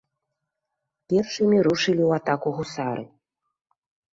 [1.13, 3.05] Першымі рушылі ў атаку гусары.